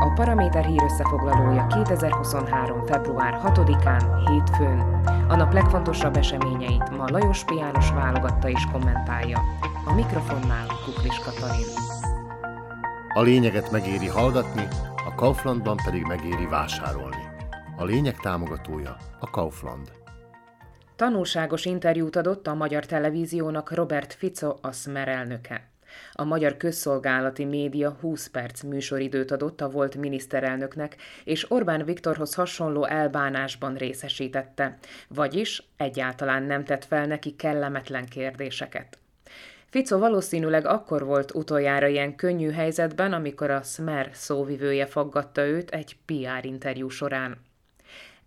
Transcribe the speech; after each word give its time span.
a 0.00 0.12
Paraméter 0.14 0.64
hír 0.64 0.82
összefoglalója 0.82 1.66
2023. 1.66 2.86
február 2.86 3.40
6-án, 3.44 4.24
hétfőn. 4.26 4.78
A 5.28 5.36
nap 5.36 5.52
legfontosabb 5.52 6.16
eseményeit 6.16 6.90
ma 6.90 7.04
Lajos 7.10 7.44
Piános 7.44 7.90
válogatta 7.90 8.48
és 8.48 8.66
kommentálja. 8.72 9.42
A 9.86 9.92
mikrofonnál 9.94 10.66
Kuklis 10.84 11.18
Katalin. 11.18 11.66
A 13.14 13.20
lényeget 13.22 13.70
megéri 13.70 14.06
hallgatni, 14.06 14.68
a 15.06 15.14
Kauflandban 15.14 15.76
pedig 15.84 16.02
megéri 16.02 16.46
vásárolni. 16.46 17.24
A 17.76 17.84
lényeg 17.84 18.16
támogatója 18.16 18.96
a 19.18 19.30
Kaufland. 19.30 19.92
Tanulságos 20.96 21.64
interjút 21.64 22.16
adott 22.16 22.46
a 22.46 22.54
magyar 22.54 22.86
televíziónak 22.86 23.74
Robert 23.74 24.12
Fico, 24.12 24.54
a 24.60 24.72
Smer 24.72 25.08
elnöke. 25.08 25.69
A 26.12 26.24
magyar 26.24 26.56
közszolgálati 26.56 27.44
média 27.44 27.96
20 28.00 28.26
perc 28.26 28.62
műsoridőt 28.62 29.30
adott 29.30 29.60
a 29.60 29.70
volt 29.70 29.96
miniszterelnöknek, 29.96 30.96
és 31.24 31.50
Orbán 31.50 31.84
Viktorhoz 31.84 32.34
hasonló 32.34 32.84
elbánásban 32.84 33.74
részesítette, 33.74 34.78
vagyis 35.08 35.62
egyáltalán 35.76 36.42
nem 36.42 36.64
tett 36.64 36.84
fel 36.84 37.06
neki 37.06 37.36
kellemetlen 37.36 38.06
kérdéseket. 38.06 38.98
Fico 39.70 39.98
valószínűleg 39.98 40.66
akkor 40.66 41.04
volt 41.04 41.34
utoljára 41.34 41.86
ilyen 41.86 42.16
könnyű 42.16 42.50
helyzetben, 42.50 43.12
amikor 43.12 43.50
a 43.50 43.62
Smer 43.62 44.10
szóvivője 44.12 44.86
faggatta 44.86 45.46
őt 45.46 45.70
egy 45.70 45.96
PR 46.06 46.44
interjú 46.44 46.88
során. 46.88 47.48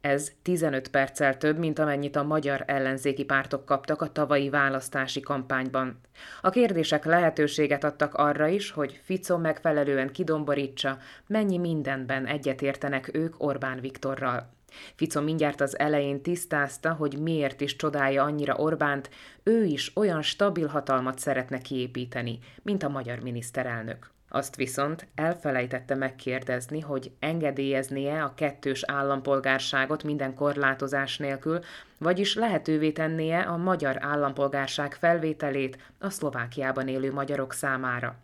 Ez 0.03 0.31
15 0.41 0.88
perccel 0.88 1.38
több, 1.38 1.57
mint 1.57 1.80
amennyit 1.80 2.16
a 2.16 2.23
magyar 2.23 2.63
ellenzéki 2.67 3.23
pártok 3.25 3.66
kaptak 3.66 4.02
a 4.02 4.11
tavalyi 4.11 4.49
választási 4.49 5.20
kampányban. 5.20 5.99
A 6.41 6.49
kérdések 6.49 7.05
lehetőséget 7.05 7.84
adtak 7.84 8.13
arra 8.13 8.47
is, 8.47 8.71
hogy 8.71 8.99
Fico 9.03 9.38
megfelelően 9.38 10.11
kidomborítsa, 10.11 10.97
mennyi 11.28 11.58
mindenben 11.58 12.25
egyetértenek 12.25 13.09
ők 13.13 13.44
Orbán 13.44 13.80
Viktorral. 13.80 14.50
Fico 14.95 15.21
mindjárt 15.21 15.61
az 15.61 15.79
elején 15.79 16.21
tisztázta, 16.21 16.93
hogy 16.93 17.19
miért 17.19 17.61
is 17.61 17.75
csodálja 17.75 18.23
annyira 18.23 18.55
Orbánt, 18.55 19.09
ő 19.43 19.63
is 19.63 19.91
olyan 19.95 20.21
stabil 20.21 20.67
hatalmat 20.67 21.19
szeretne 21.19 21.57
kiépíteni, 21.57 22.39
mint 22.61 22.83
a 22.83 22.89
magyar 22.89 23.19
miniszterelnök. 23.19 24.11
Azt 24.35 24.55
viszont 24.55 25.07
elfelejtette 25.16 25.95
megkérdezni, 25.95 26.79
hogy 26.79 27.11
engedélyeznie 27.19 28.23
a 28.23 28.33
kettős 28.35 28.83
állampolgárságot 28.83 30.03
minden 30.03 30.35
korlátozás 30.35 31.17
nélkül, 31.17 31.59
vagyis 31.97 32.36
lehetővé 32.36 32.91
tennie 32.91 33.39
a 33.39 33.58
magyar 33.58 33.97
állampolgárság 34.03 34.94
felvételét 34.94 35.77
a 36.00 36.09
Szlovákiában 36.09 36.88
élő 36.88 37.13
magyarok 37.13 37.53
számára. 37.53 38.16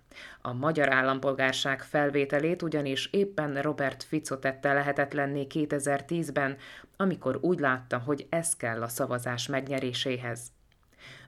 A 0.42 0.54
magyar 0.54 0.94
állampolgárság 0.94 1.82
felvételét 1.82 2.62
ugyanis 2.62 3.10
éppen 3.12 3.62
Robert 3.62 4.04
Fico 4.04 4.38
tette 4.38 4.74
lehetetlenné 4.74 5.48
2010-ben, 5.50 6.58
amikor 6.98 7.38
úgy 7.42 7.60
látta, 7.60 7.98
hogy 7.98 8.28
ez 8.30 8.56
kell 8.56 8.82
a 8.82 8.88
szavazás 8.88 9.48
megnyeréséhez. 9.48 10.40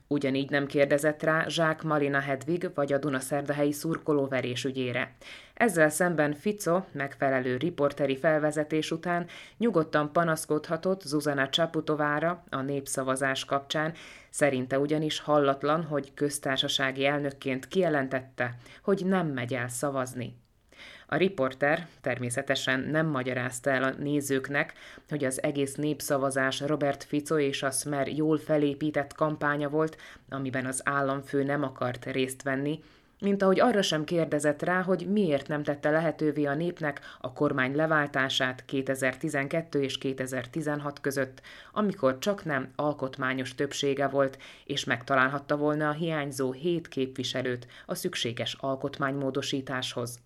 Ugyanígy 0.06 0.50
nem 0.50 0.66
kérdezett 0.66 1.22
rá 1.22 1.48
Zsák 1.48 1.82
Marina 1.82 2.20
Hedvig 2.20 2.70
vagy 2.74 2.92
a 2.92 2.98
Dunaszerdahelyi 2.98 3.72
szurkolóverés 3.72 4.64
ügyére. 4.64 5.14
Ezzel 5.54 5.88
szemben 5.88 6.32
Fico 6.32 6.82
megfelelő 6.92 7.56
riporteri 7.56 8.16
felvezetés 8.16 8.90
után 8.90 9.26
nyugodtan 9.58 10.12
panaszkodhatott 10.12 11.00
Zuzana 11.00 11.48
Csaputovára 11.48 12.44
a 12.50 12.60
népszavazás 12.60 13.44
kapcsán, 13.44 13.92
szerinte 14.30 14.78
ugyanis 14.78 15.20
hallatlan, 15.20 15.84
hogy 15.84 16.14
köztársasági 16.14 17.06
elnökként 17.06 17.68
kijelentette, 17.68 18.56
hogy 18.82 19.02
nem 19.06 19.26
megy 19.26 19.54
el 19.54 19.68
szavazni. 19.68 20.40
A 21.06 21.16
riporter 21.16 21.86
természetesen 22.00 22.80
nem 22.80 23.06
magyarázta 23.06 23.70
el 23.70 23.82
a 23.82 23.94
nézőknek, 23.98 24.72
hogy 25.08 25.24
az 25.24 25.42
egész 25.42 25.74
népszavazás 25.74 26.60
Robert 26.60 27.04
Fico 27.04 27.38
és 27.38 27.62
a 27.62 27.70
Smer 27.70 28.08
jól 28.08 28.38
felépített 28.38 29.14
kampánya 29.14 29.68
volt, 29.68 29.96
amiben 30.30 30.66
az 30.66 30.80
államfő 30.84 31.42
nem 31.42 31.62
akart 31.62 32.04
részt 32.04 32.42
venni, 32.42 32.80
mint 33.22 33.42
ahogy 33.42 33.60
arra 33.60 33.82
sem 33.82 34.04
kérdezett 34.04 34.62
rá, 34.62 34.82
hogy 34.82 35.06
miért 35.10 35.48
nem 35.48 35.62
tette 35.62 35.90
lehetővé 35.90 36.44
a 36.44 36.54
népnek 36.54 37.00
a 37.20 37.32
kormány 37.32 37.74
leváltását 37.74 38.64
2012 38.64 39.82
és 39.82 39.98
2016 39.98 41.00
között, 41.00 41.40
amikor 41.72 42.18
csak 42.18 42.44
nem 42.44 42.72
alkotmányos 42.76 43.54
többsége 43.54 44.08
volt, 44.08 44.38
és 44.64 44.84
megtalálhatta 44.84 45.56
volna 45.56 45.88
a 45.88 45.92
hiányzó 45.92 46.52
hét 46.52 46.88
képviselőt 46.88 47.66
a 47.86 47.94
szükséges 47.94 48.56
alkotmánymódosításhoz 48.60 50.18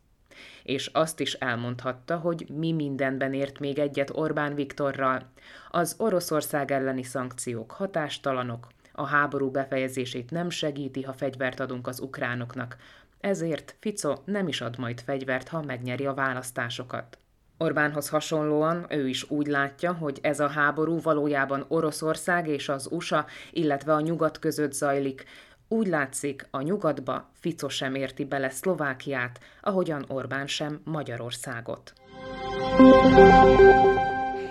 és 0.63 0.87
azt 0.87 1.21
is 1.21 1.33
elmondhatta, 1.33 2.17
hogy 2.17 2.47
mi 2.55 2.73
mindenben 2.73 3.35
ért 3.35 3.59
még 3.59 3.79
egyet 3.79 4.11
Orbán 4.15 4.55
Viktorral. 4.55 5.23
Az 5.71 5.95
Oroszország 5.99 6.71
elleni 6.73 7.03
szankciók 7.03 7.71
hatástalanok, 7.71 8.67
a 8.93 9.07
háború 9.07 9.51
befejezését 9.51 10.31
nem 10.31 10.51
segíti, 10.51 11.03
ha 11.03 11.13
fegyvert 11.13 11.61
adunk 11.61 11.87
az 11.87 12.01
ukránoknak, 12.01 12.77
ezért 13.21 13.77
Fico 13.81 14.15
nem 14.25 14.49
is 14.49 14.61
ad 14.61 14.79
majd 14.79 15.01
fegyvert, 15.01 15.49
ha 15.49 15.63
megnyeri 15.63 16.07
a 16.07 16.15
választásokat. 16.15 17.19
Orbánhoz 17.59 18.09
hasonlóan 18.09 18.87
ő 18.89 19.09
is 19.09 19.31
úgy 19.31 19.47
látja, 19.47 19.93
hogy 19.93 20.19
ez 20.23 20.41
a 20.41 20.49
háború 20.49 21.01
valójában 21.01 21.65
Oroszország 21.69 22.49
és 22.49 22.69
az 22.69 22.89
USA, 22.91 23.27
illetve 23.51 23.93
a 23.93 24.01
nyugat 24.01 24.39
között 24.39 24.73
zajlik, 24.73 25.25
úgy 25.69 25.87
látszik, 25.87 26.47
a 26.51 26.61
nyugatba 26.61 27.29
Fico 27.33 27.69
sem 27.69 27.95
érti 27.95 28.25
bele 28.25 28.51
Szlovákiát, 28.51 29.41
ahogyan 29.61 30.05
Orbán 30.09 30.47
sem 30.47 30.81
Magyarországot. 30.85 31.93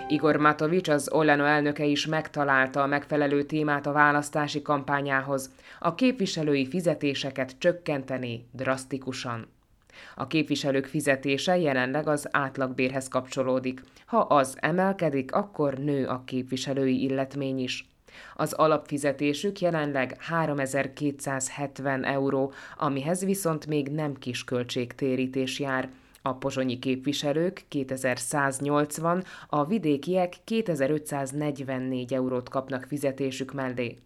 Igor 0.08 0.36
Matovics, 0.36 0.88
az 0.88 1.12
Olano 1.12 1.44
elnöke 1.44 1.84
is 1.84 2.06
megtalálta 2.06 2.82
a 2.82 2.86
megfelelő 2.86 3.42
témát 3.42 3.86
a 3.86 3.92
választási 3.92 4.62
kampányához. 4.62 5.50
A 5.78 5.94
képviselői 5.94 6.66
fizetéseket 6.66 7.54
csökkenteni 7.58 8.46
drasztikusan. 8.52 9.48
A 10.14 10.26
képviselők 10.26 10.86
fizetése 10.86 11.58
jelenleg 11.58 12.08
az 12.08 12.28
átlagbérhez 12.30 13.08
kapcsolódik. 13.08 13.82
Ha 14.06 14.18
az 14.18 14.56
emelkedik, 14.60 15.32
akkor 15.32 15.74
nő 15.74 16.06
a 16.06 16.22
képviselői 16.24 17.02
illetmény 17.02 17.58
is. 17.58 17.88
Az 18.34 18.52
alapfizetésük 18.52 19.60
jelenleg 19.60 20.16
3270 20.18 22.04
euró, 22.04 22.52
amihez 22.76 23.24
viszont 23.24 23.66
még 23.66 23.88
nem 23.88 24.14
kis 24.14 24.44
költségtérítés 24.44 25.58
jár. 25.58 25.88
A 26.22 26.34
pozsonyi 26.34 26.78
képviselők 26.78 27.64
2180, 27.68 29.24
a 29.48 29.64
vidékiek 29.64 30.34
2544 30.44 32.14
eurót 32.14 32.48
kapnak 32.48 32.84
fizetésük 32.84 33.52
mellé. 33.52 33.98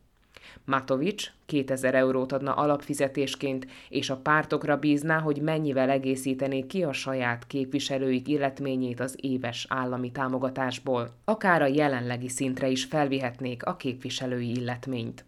Matovics 0.65 1.33
2000 1.47 1.95
eurót 1.95 2.33
adna 2.33 2.53
alapfizetésként, 2.55 3.67
és 3.89 4.11
a 4.11 4.17
pártokra 4.17 4.77
bízná, 4.77 5.19
hogy 5.19 5.41
mennyivel 5.43 5.91
egészítenék 5.91 6.67
ki 6.67 6.83
a 6.83 6.93
saját 6.93 7.47
képviselőik 7.47 8.29
illetményét 8.29 9.01
az 9.01 9.17
éves 9.21 9.67
állami 9.69 10.11
támogatásból. 10.11 11.15
Akár 11.25 11.63
a 11.63 11.67
jelenlegi 11.67 12.29
szintre 12.29 12.69
is 12.69 12.85
felvihetnék 12.85 13.65
a 13.65 13.77
képviselői 13.77 14.51
illetményt. 14.57 15.25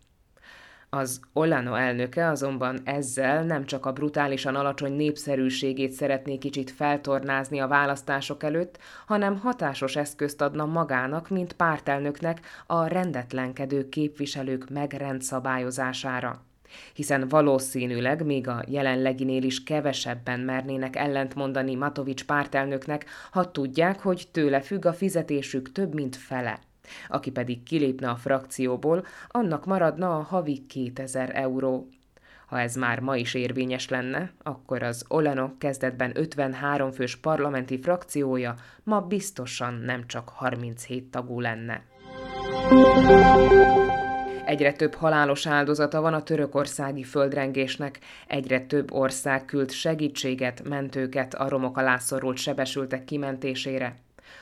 Az 0.97 1.20
Olano 1.32 1.75
elnöke 1.75 2.28
azonban 2.28 2.80
ezzel 2.84 3.44
nem 3.44 3.64
csak 3.64 3.86
a 3.86 3.92
brutálisan 3.92 4.54
alacsony 4.54 4.92
népszerűségét 4.92 5.92
szeretné 5.92 6.38
kicsit 6.38 6.70
feltornázni 6.70 7.58
a 7.60 7.66
választások 7.66 8.42
előtt, 8.42 8.78
hanem 9.06 9.38
hatásos 9.38 9.97
eszközt 9.97 10.41
adna 10.41 10.66
magának, 10.66 11.28
mint 11.28 11.52
pártelnöknek 11.52 12.41
a 12.66 12.86
rendetlenkedő 12.86 13.88
képviselők 13.88 14.70
megrendszabályozására 14.70 16.42
hiszen 16.94 17.28
valószínűleg 17.28 18.25
még 18.25 18.48
a 18.48 18.64
jelenleginél 18.66 19.43
is 19.43 19.62
kevesebben 19.62 20.40
mernének 20.40 20.96
ellentmondani 20.96 21.75
Matovics 21.75 22.25
pártelnöknek, 22.25 23.05
ha 23.31 23.50
tudják, 23.50 24.00
hogy 24.00 24.28
tőle 24.31 24.61
függ 24.61 24.84
a 24.84 24.93
fizetésük 24.93 25.72
több 25.72 25.94
mint 25.94 26.16
fele. 26.16 26.61
Aki 27.08 27.31
pedig 27.31 27.62
kilépne 27.62 28.08
a 28.08 28.17
frakcióból, 28.17 29.05
annak 29.29 29.67
maradna 29.67 30.17
a 30.17 30.23
havi 30.23 30.67
2000 30.69 31.31
euró. 31.34 31.88
Ha 32.46 32.61
ez 32.61 32.75
már 32.75 33.00
ma 33.00 33.17
is 33.17 33.34
érvényes 33.34 33.88
lenne, 33.88 34.32
akkor 34.43 34.82
az 34.82 35.05
Olano 35.08 35.50
kezdetben 35.58 36.12
53 36.14 36.90
fős 36.90 37.17
parlamenti 37.17 37.79
frakciója 37.79 38.55
ma 38.82 39.00
biztosan 39.00 39.75
nem 39.75 40.06
csak 40.06 40.29
37 40.29 41.11
tagú 41.11 41.40
lenne. 41.40 41.82
Egyre 44.44 44.73
több 44.73 44.94
halálos 44.94 45.46
áldozata 45.46 46.00
van 46.00 46.14
a 46.14 46.23
törökországi 46.23 47.02
földrengésnek, 47.02 47.99
egyre 48.26 48.61
több 48.61 48.93
ország 48.93 49.44
küld 49.44 49.70
segítséget, 49.70 50.69
mentőket 50.69 51.35
a 51.35 51.49
romok 51.49 51.76
alá 51.76 51.99
szorult 51.99 52.37
sebesültek 52.37 53.05
kimentésére. 53.05 53.96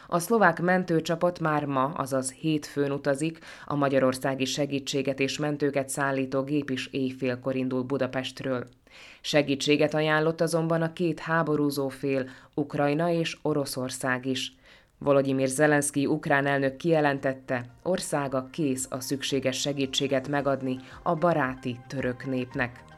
A 0.07 0.19
szlovák 0.19 0.61
mentőcsapat 0.61 1.41
már 1.41 1.65
ma, 1.65 1.85
azaz 1.85 2.33
hétfőn 2.33 2.93
utazik, 2.93 3.39
a 3.67 3.75
magyarországi 3.75 4.45
segítséget 4.45 5.21
és 5.21 5.39
mentőket 5.39 5.89
szállító 5.89 6.43
gép 6.43 6.71
is 6.71 6.87
éjfélkor 6.87 7.57
indul 7.57 7.83
Budapestről. 7.83 8.67
Segítséget 9.21 9.95
ajánlott 9.95 10.41
azonban 10.41 10.83
a 10.83 10.93
két 10.93 11.19
háborúzó 11.19 11.89
fél, 11.89 12.29
Ukrajna 12.55 13.11
és 13.11 13.39
Oroszország 13.43 14.27
is. 14.27 14.55
Volodymyr 14.99 15.49
Zelenszky 15.49 16.07
ukrán 16.07 16.47
elnök 16.47 16.77
kijelentette, 16.77 17.65
országa 17.83 18.49
kész 18.51 18.87
a 18.91 19.01
szükséges 19.01 19.61
segítséget 19.61 20.29
megadni 20.29 20.77
a 21.03 21.15
baráti 21.15 21.81
török 21.89 22.27
népnek. 22.27 22.90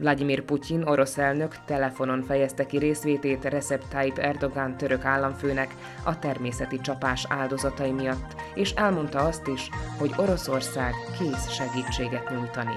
Vladimir 0.00 0.42
Putyin 0.42 0.82
orosz 0.82 1.18
elnök 1.18 1.56
telefonon 1.64 2.22
fejezte 2.22 2.66
ki 2.66 2.78
részvétét 2.78 3.44
Recep 3.44 3.88
Tayyip 3.88 4.18
Erdogan 4.18 4.76
török 4.76 5.04
államfőnek 5.04 5.74
a 6.04 6.18
természeti 6.18 6.80
csapás 6.80 7.26
áldozatai 7.28 7.90
miatt, 7.90 8.34
és 8.54 8.72
elmondta 8.72 9.18
azt 9.18 9.46
is, 9.46 9.68
hogy 9.98 10.14
Oroszország 10.16 10.92
kész 11.18 11.48
segítséget 11.48 12.30
nyújtani. 12.30 12.74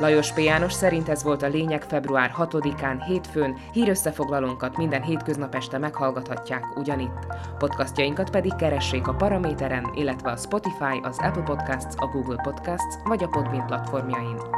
Lajos 0.00 0.32
P. 0.32 0.38
János 0.38 0.72
szerint 0.72 1.08
ez 1.08 1.22
volt 1.22 1.42
a 1.42 1.48
lényeg 1.48 1.82
február 1.82 2.32
6-án 2.38 3.02
hétfőn, 3.06 3.56
hírösszefoglalónkat 3.72 4.76
minden 4.76 5.02
hétköznap 5.02 5.54
este 5.54 5.78
meghallgathatják 5.78 6.76
ugyanitt. 6.76 7.26
Podcastjainkat 7.58 8.30
pedig 8.30 8.54
keressék 8.56 9.08
a 9.08 9.14
Paraméteren, 9.14 9.90
illetve 9.94 10.30
a 10.30 10.36
Spotify, 10.36 11.00
az 11.02 11.18
Apple 11.18 11.42
Podcasts, 11.42 11.94
a 11.96 12.06
Google 12.06 12.40
Podcasts 12.42 12.96
vagy 13.04 13.22
a 13.22 13.28
Podbean 13.28 13.66
platformjain. 13.66 14.55